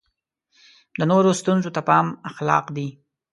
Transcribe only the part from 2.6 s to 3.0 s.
دی.